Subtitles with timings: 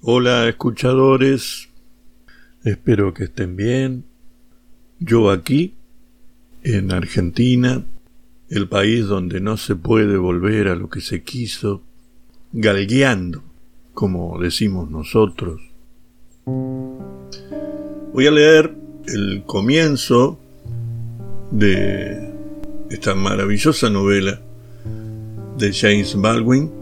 [0.00, 1.70] Hola escuchadores,
[2.62, 4.04] espero que estén bien.
[5.00, 5.74] Yo aquí,
[6.62, 7.84] en Argentina,
[8.48, 11.82] el país donde no se puede volver a lo que se quiso,
[12.52, 13.42] galgueando,
[13.92, 15.60] como decimos nosotros.
[16.46, 18.76] Voy a leer
[19.08, 20.38] el comienzo
[21.50, 22.34] de
[22.88, 24.40] esta maravillosa novela
[25.56, 26.77] de James Baldwin,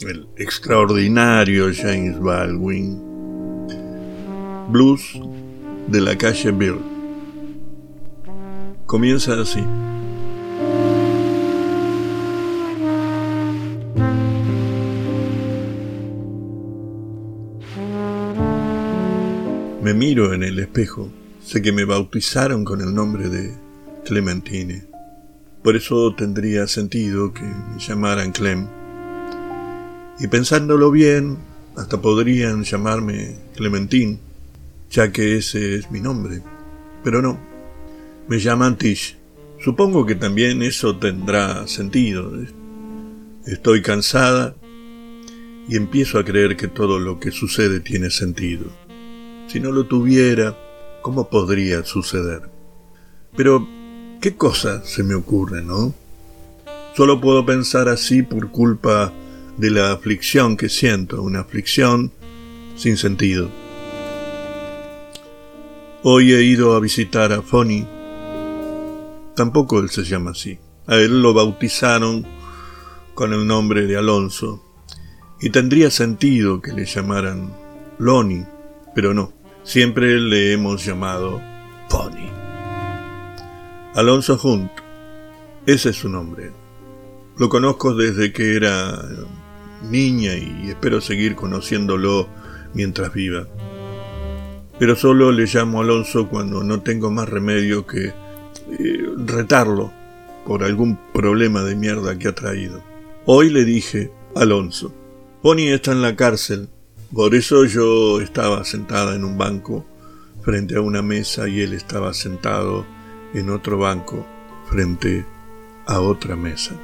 [0.00, 3.00] el extraordinario James Baldwin,
[4.68, 5.18] Blues
[5.88, 6.78] de la calle Bill.
[8.84, 9.64] Comienza así.
[19.82, 21.10] Me miro en el espejo.
[21.40, 23.54] Sé que me bautizaron con el nombre de
[24.04, 24.84] Clementine.
[25.62, 28.66] Por eso tendría sentido que me llamaran Clem.
[30.18, 31.36] Y pensándolo bien,
[31.76, 34.18] hasta podrían llamarme Clementine,
[34.90, 36.42] ya que ese es mi nombre.
[37.04, 37.38] Pero no,
[38.28, 39.16] me llaman Tish.
[39.62, 42.32] Supongo que también eso tendrá sentido.
[43.46, 44.54] Estoy cansada
[45.68, 48.66] y empiezo a creer que todo lo que sucede tiene sentido.
[49.48, 50.56] Si no lo tuviera,
[51.02, 52.42] ¿cómo podría suceder?
[53.36, 53.66] Pero,
[54.20, 55.94] ¿qué cosa se me ocurre, no?
[56.96, 59.12] Solo puedo pensar así por culpa
[59.56, 62.12] de la aflicción que siento, una aflicción
[62.76, 63.50] sin sentido.
[66.02, 67.86] Hoy he ido a visitar a Fonny.
[69.34, 70.58] Tampoco él se llama así.
[70.86, 72.24] A él lo bautizaron
[73.14, 74.62] con el nombre de Alonso.
[75.40, 77.52] Y tendría sentido que le llamaran
[77.98, 78.44] Loni,
[78.94, 79.32] pero no.
[79.64, 81.42] Siempre le hemos llamado
[81.90, 82.30] Pony.
[83.94, 84.70] Alonso Hunt,
[85.66, 86.52] ese es su nombre.
[87.38, 89.02] Lo conozco desde que era
[89.90, 92.28] niña y espero seguir conociéndolo
[92.74, 93.46] mientras viva.
[94.78, 99.92] Pero solo le llamo Alonso cuando no tengo más remedio que eh, retarlo
[100.46, 102.82] por algún problema de mierda que ha traído.
[103.24, 104.92] Hoy le dije, Alonso,
[105.42, 106.68] Pony está en la cárcel
[107.12, 109.86] por eso yo estaba sentada en un banco
[110.42, 112.84] frente a una mesa y él estaba sentado
[113.32, 114.26] en otro banco
[114.68, 115.24] frente
[115.86, 116.74] a otra mesa.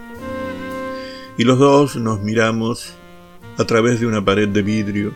[1.38, 2.94] Y los dos nos miramos
[3.58, 5.14] a través de una pared de vidrio.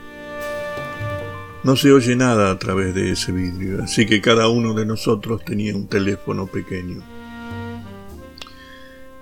[1.62, 5.44] No se oye nada a través de ese vidrio, así que cada uno de nosotros
[5.44, 7.02] tenía un teléfono pequeño.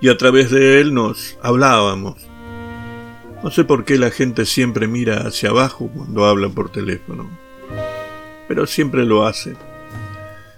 [0.00, 2.16] Y a través de él nos hablábamos
[3.44, 7.28] no sé por qué la gente siempre mira hacia abajo cuando habla por teléfono,
[8.48, 9.54] pero siempre lo hace.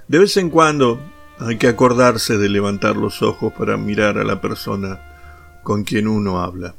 [0.06, 1.00] De vez en cuando
[1.40, 5.15] hay que acordarse de levantar los ojos para mirar a la persona
[5.66, 6.76] con quien uno habla.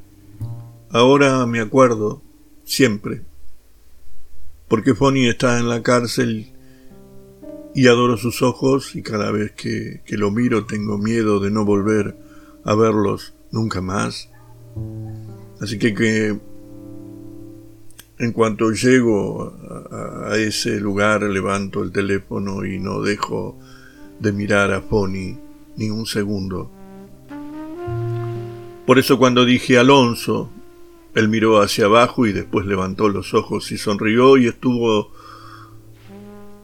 [0.92, 2.22] Ahora me acuerdo,
[2.64, 3.22] siempre,
[4.70, 6.54] porque Fonny está en la cárcel
[7.76, 11.66] y adoro sus ojos y cada vez que, que lo miro tengo miedo de no
[11.66, 12.16] volver
[12.64, 14.30] a verlos nunca más.
[15.60, 16.40] Así que, que
[18.20, 19.54] en cuanto llego
[19.92, 23.60] a, a, ese lugar levanto el teléfono y no dejo
[24.22, 25.38] de mirar a Pony
[25.76, 26.77] ni un segundo.
[28.88, 30.50] Por eso cuando dije Alonso,
[31.14, 35.12] él miró hacia abajo y después levantó los ojos y sonrió y estuvo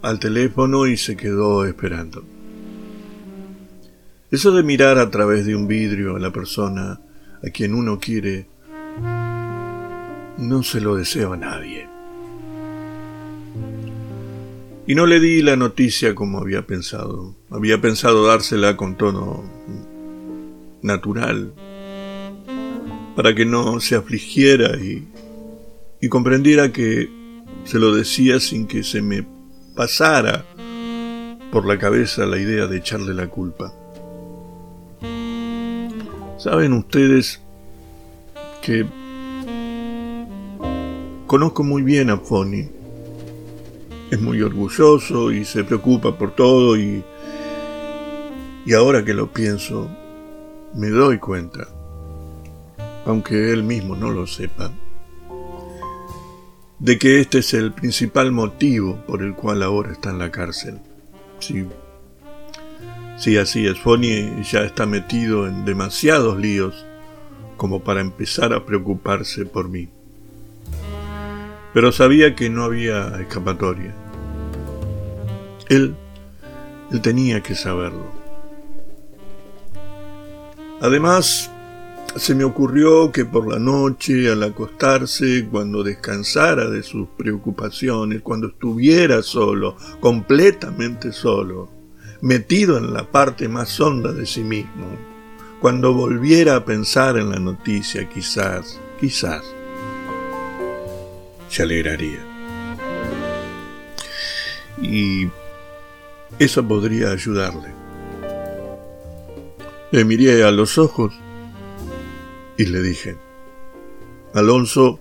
[0.01, 2.23] al teléfono y se quedó esperando.
[4.31, 7.01] Eso de mirar a través de un vidrio a la persona
[7.45, 8.47] a quien uno quiere
[10.37, 11.89] no se lo deseo a nadie.
[14.87, 17.35] Y no le di la noticia como había pensado.
[17.49, 19.43] Había pensado dársela con tono
[20.81, 21.53] natural,
[23.15, 25.07] para que no se afligiera y,
[26.01, 27.09] y comprendiera que
[27.65, 29.25] se lo decía sin que se me
[29.75, 30.45] pasara
[31.51, 33.73] por la cabeza la idea de echarle la culpa.
[36.37, 37.39] Saben ustedes
[38.61, 38.85] que
[41.27, 42.69] conozco muy bien a Fonny.
[44.11, 47.03] Es muy orgulloso y se preocupa por todo y,
[48.65, 49.89] y ahora que lo pienso,
[50.75, 51.67] me doy cuenta,
[53.05, 54.71] aunque él mismo no lo sepa,
[56.79, 60.79] de que este es el principal motivo por el cual ahora está en la cárcel.
[61.39, 61.65] Sí,
[63.17, 63.79] sí así es.
[63.79, 66.85] Fonny ya está metido en demasiados líos
[67.57, 69.87] como para empezar a preocuparse por mí.
[71.73, 73.95] Pero sabía que no había escapatoria.
[75.69, 75.95] Él,
[76.91, 78.11] él tenía que saberlo.
[80.81, 81.49] Además,
[82.15, 88.47] se me ocurrió que por la noche, al acostarse, cuando descansara de sus preocupaciones, cuando
[88.47, 91.69] estuviera solo, completamente solo,
[92.21, 94.85] metido en la parte más honda de sí mismo,
[95.59, 99.43] cuando volviera a pensar en la noticia, quizás, quizás,
[101.49, 102.19] se alegraría.
[104.79, 105.29] Y
[106.37, 107.73] eso podría ayudarle.
[109.91, 111.13] Le miré a los ojos
[112.57, 113.17] y le dije,
[114.33, 114.99] Alonso,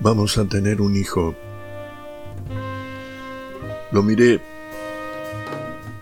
[0.00, 1.34] vamos a tener un hijo.
[3.92, 4.40] Lo miré.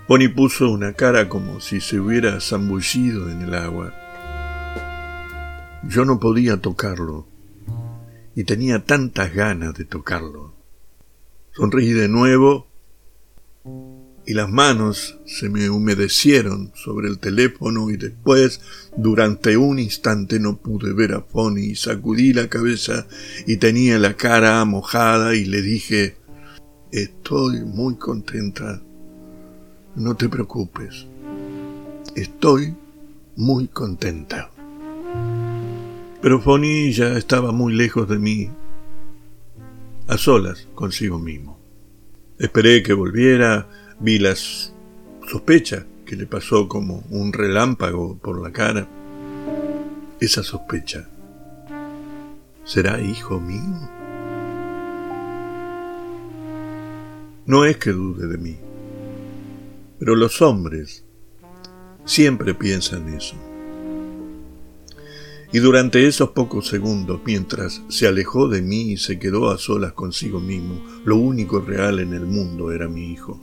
[0.08, 3.94] Bonnie puso una cara como si se hubiera zambullido en el agua.
[5.84, 7.26] Yo no podía tocarlo
[8.34, 10.54] y tenía tantas ganas de tocarlo.
[11.52, 12.71] Sonreí de nuevo
[14.26, 18.60] y las manos se me humedecieron sobre el teléfono y después,
[18.96, 23.06] durante un instante, no pude ver a Fonny sacudí la cabeza
[23.46, 26.16] y tenía la cara mojada y le dije,
[26.92, 28.80] estoy muy contenta,
[29.96, 31.06] no te preocupes,
[32.14, 32.74] estoy
[33.36, 34.50] muy contenta.
[36.20, 38.50] Pero Fonny ya estaba muy lejos de mí,
[40.06, 41.58] a solas consigo mismo.
[42.38, 43.68] Esperé que volviera,
[44.04, 44.72] Vi las
[45.30, 48.88] sospechas que le pasó como un relámpago por la cara.
[50.18, 51.08] Esa sospecha.
[52.64, 53.88] ¿Será hijo mío?
[57.46, 58.56] No es que dude de mí,
[60.00, 61.04] pero los hombres
[62.04, 63.36] siempre piensan eso.
[65.52, 69.92] Y durante esos pocos segundos, mientras se alejó de mí y se quedó a solas
[69.92, 73.40] consigo mismo, lo único real en el mundo era mi hijo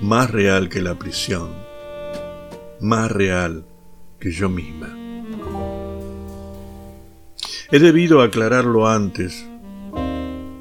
[0.00, 1.50] más real que la prisión,
[2.80, 3.66] más real
[4.18, 4.96] que yo misma.
[7.70, 9.46] He debido aclararlo antes.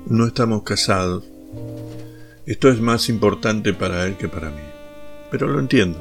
[0.08, 1.24] No estamos casados.
[2.46, 4.64] Esto es más importante para él que para mí.
[5.30, 6.00] Pero lo entiendo.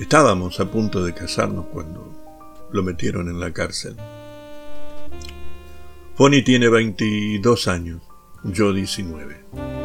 [0.00, 3.96] Estábamos a punto de casarnos cuando lo metieron en la cárcel.
[6.14, 8.02] Fonny tiene 22 años,
[8.44, 9.79] yo 19.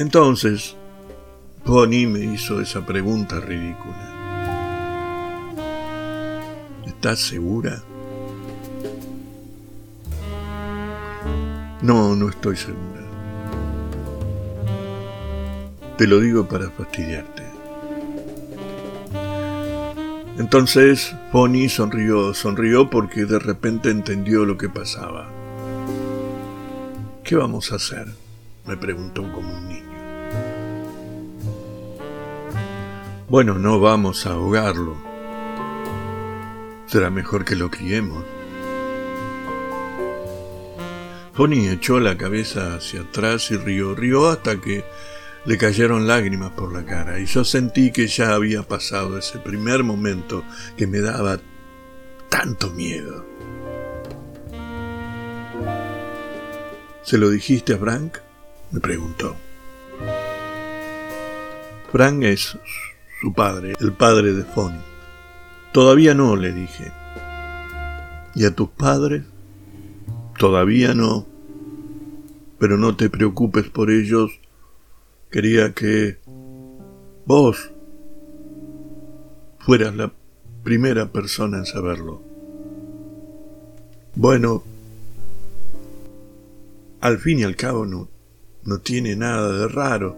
[0.00, 0.76] Entonces,
[1.66, 3.98] Bonnie me hizo esa pregunta ridícula.
[6.86, 7.82] ¿Estás segura?
[11.82, 13.02] No, no estoy segura.
[15.98, 17.42] Te lo digo para fastidiarte.
[20.38, 25.28] Entonces Bonnie sonrió, sonrió porque de repente entendió lo que pasaba.
[27.22, 28.06] ¿Qué vamos a hacer?
[28.66, 29.89] me preguntó como un niño.
[33.30, 34.96] Bueno, no vamos a ahogarlo.
[36.86, 38.24] Será mejor que lo criemos.
[41.36, 44.84] Pony echó la cabeza hacia atrás y rió, rió hasta que
[45.44, 49.84] le cayeron lágrimas por la cara y yo sentí que ya había pasado ese primer
[49.84, 50.42] momento
[50.76, 51.38] que me daba
[52.28, 53.24] tanto miedo.
[57.02, 58.18] ¿Se lo dijiste a Frank?
[58.72, 59.36] me preguntó.
[61.92, 62.58] Frank es
[63.20, 64.80] su padre, el padre de Fonny.
[65.72, 66.90] Todavía no, le dije.
[68.34, 69.24] ¿Y a tus padres?
[70.38, 71.26] Todavía no.
[72.58, 74.40] Pero no te preocupes por ellos.
[75.30, 76.18] Quería que
[77.26, 77.70] vos
[79.58, 80.12] fueras la
[80.64, 82.22] primera persona en saberlo.
[84.14, 84.64] Bueno,
[87.00, 88.08] al fin y al cabo no,
[88.64, 90.16] no tiene nada de raro,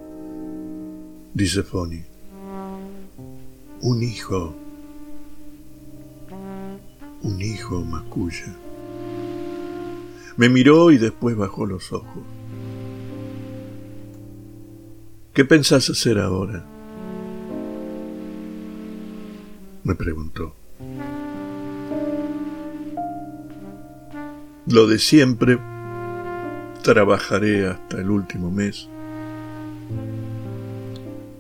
[1.35, 2.12] dice Fonny
[3.83, 4.55] un hijo,
[7.23, 8.55] un hijo masculla.
[10.37, 12.23] Me miró y después bajó los ojos.
[15.35, 16.65] ¿Qué pensás hacer ahora?
[19.83, 20.55] Me preguntó.
[24.67, 25.59] Lo de siempre,
[26.85, 28.89] trabajaré hasta el último mes.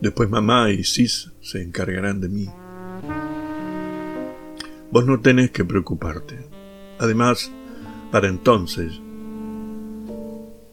[0.03, 2.49] Después mamá y Cis se encargarán de mí.
[4.91, 6.45] Vos no tenés que preocuparte.
[6.99, 7.53] Además,
[8.11, 9.01] para entonces,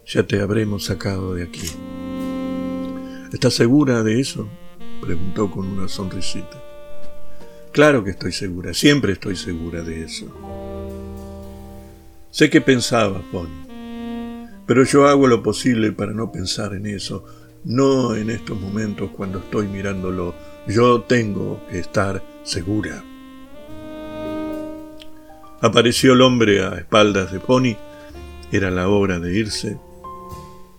[0.04, 1.68] ya te habremos sacado de aquí.
[3.32, 4.50] ¿Estás segura de eso?
[5.00, 6.64] preguntó con una sonrisita.
[7.72, 10.26] Claro que estoy segura, siempre estoy segura de eso.
[12.32, 13.68] Sé que pensaba, Bonnie,
[14.66, 17.26] pero yo hago lo posible para no pensar en eso,
[17.64, 20.34] no en estos momentos cuando estoy mirándolo
[20.68, 23.04] Yo tengo que estar segura.
[25.62, 27.76] Apareció el hombre a espaldas de Pony.
[28.52, 29.78] Era la hora de irse.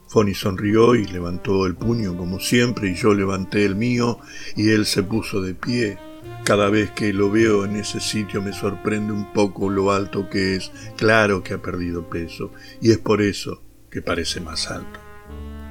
[0.09, 4.19] Fonny sonrió y levantó el puño como siempre y yo levanté el mío
[4.57, 5.99] y él se puso de pie.
[6.45, 10.57] Cada vez que lo veo en ese sitio me sorprende un poco lo alto que
[10.57, 10.73] es.
[10.97, 15.10] Claro que ha perdido peso y es por eso que parece más alto.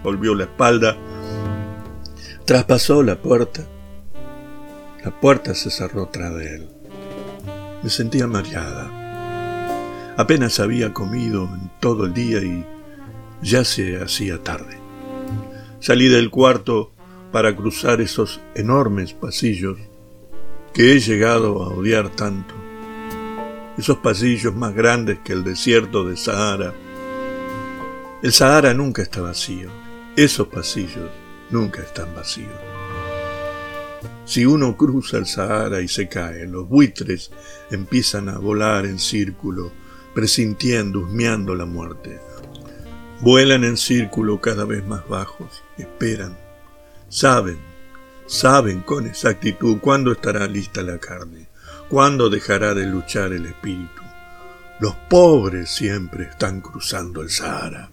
[0.04, 0.96] Volvió la espalda,
[2.46, 3.66] traspasó la puerta.
[5.04, 6.70] La puerta se cerró tras de él.
[7.84, 10.16] Me sentía mareada.
[10.18, 12.66] Apenas había comido en todo el día y
[13.42, 14.78] ya se hacía tarde.
[15.80, 16.92] Salí del cuarto
[17.32, 19.78] para cruzar esos enormes pasillos
[20.74, 22.54] que he llegado a odiar tanto.
[23.78, 26.74] Esos pasillos más grandes que el desierto de Sahara.
[28.22, 29.70] El Sahara nunca está vacío.
[30.20, 31.10] Esos pasillos
[31.50, 32.52] nunca están vacíos.
[34.26, 37.32] Si uno cruza el Sahara y se cae, los buitres
[37.72, 39.72] empiezan a volar en círculo,
[40.14, 42.20] presintiendo, husmeando la muerte.
[43.22, 46.38] Vuelan en círculo cada vez más bajos, esperan,
[47.08, 47.60] saben,
[48.28, 51.48] saben con exactitud cuándo estará lista la carne,
[51.88, 54.02] cuándo dejará de luchar el espíritu.
[54.82, 57.90] Los pobres siempre están cruzando el Sahara.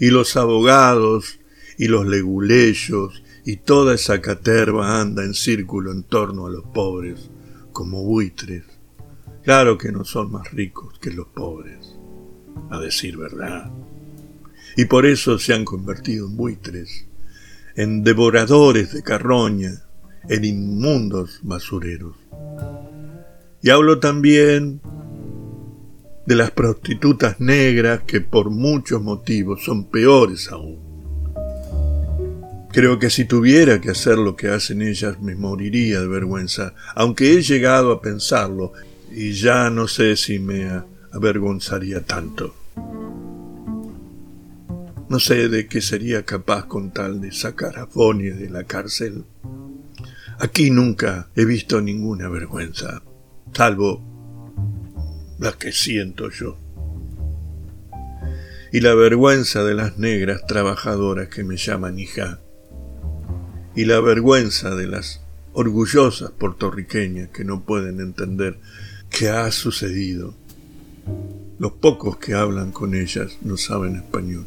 [0.00, 1.38] Y los abogados
[1.78, 7.30] y los leguleyos y toda esa caterva anda en círculo en torno a los pobres,
[7.72, 8.64] como buitres.
[9.42, 11.96] Claro que no son más ricos que los pobres,
[12.70, 13.70] a decir verdad
[14.76, 17.06] y por eso se han convertido en buitres,
[17.74, 19.82] en devoradores de carroña,
[20.28, 22.16] en inmundos basureros.
[23.62, 24.80] Y hablo también
[26.26, 30.78] de las prostitutas negras que por muchos motivos son peores aún.
[32.72, 37.32] Creo que si tuviera que hacer lo que hacen ellas me moriría de vergüenza, aunque
[37.32, 38.72] he llegado a pensarlo
[39.10, 42.54] y ya no sé si me avergonzaría tanto.
[45.10, 49.24] No sé de qué sería capaz con tal de sacar a Bonnie de la cárcel.
[50.38, 53.02] Aquí nunca he visto ninguna vergüenza,
[53.52, 54.11] salvo
[55.42, 56.56] la que siento yo.
[58.72, 62.38] Y la vergüenza de las negras trabajadoras que me llaman hija.
[63.74, 65.20] Y la vergüenza de las
[65.52, 68.60] orgullosas puertorriqueñas que no pueden entender
[69.10, 70.36] qué ha sucedido.
[71.58, 74.46] Los pocos que hablan con ellas no saben español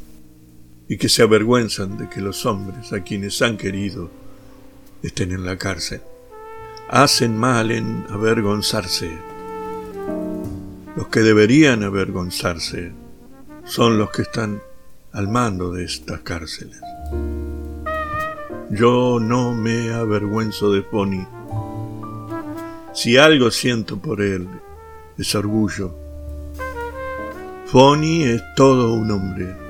[0.88, 4.10] y que se avergüenzan de que los hombres a quienes han querido
[5.04, 6.02] estén en la cárcel.
[6.88, 9.35] Hacen mal en avergonzarse.
[10.96, 12.94] Los que deberían avergonzarse
[13.66, 14.62] son los que están
[15.12, 16.80] al mando de estas cárceles.
[18.70, 21.28] Yo no me avergüenzo de Pony.
[22.94, 24.48] Si algo siento por él,
[25.18, 25.96] es orgullo.
[27.72, 29.66] Pony es todo un hombre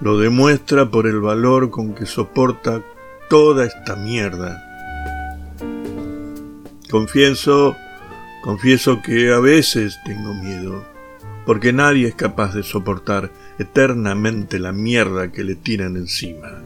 [0.00, 2.82] lo demuestra por el valor con que soporta
[3.28, 4.64] toda esta mierda.
[6.90, 7.76] Confieso,
[8.48, 10.82] confieso que a veces tengo miedo,
[11.44, 16.62] porque nadie es capaz de soportar eternamente la mierda que le tiran encima.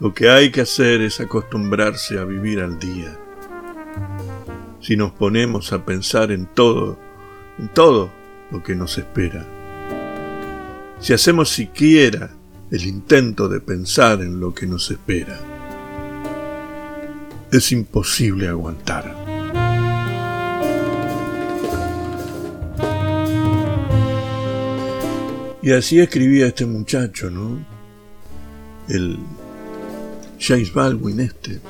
[0.00, 3.16] Lo que hay que hacer es acostumbrarse a vivir al día.
[4.80, 6.98] Si nos ponemos a pensar en todo,
[7.60, 8.10] en todo
[8.50, 9.46] lo que nos espera.
[10.98, 12.28] Si hacemos siquiera
[12.72, 15.38] el intento de pensar en lo que nos espera,
[17.52, 19.21] es imposible aguantar.
[25.62, 27.64] Y así escribía este muchacho, ¿no?
[28.88, 29.18] El
[30.40, 31.60] James Baldwin este.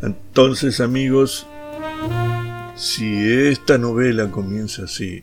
[0.00, 1.46] Entonces, amigos,
[2.76, 5.22] si esta novela comienza así,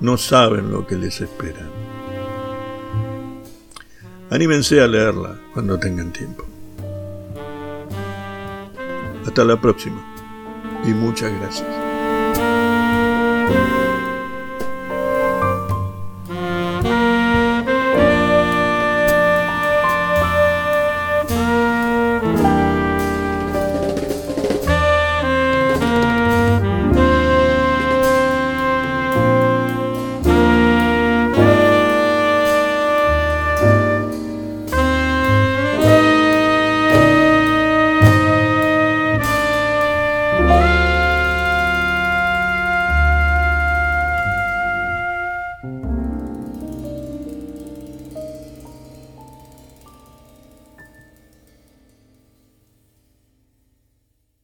[0.00, 1.66] no saben lo que les espera.
[4.28, 6.44] Anímense a leerla cuando tengan tiempo.
[9.24, 10.04] Hasta la próxima
[10.84, 11.68] y muchas gracias.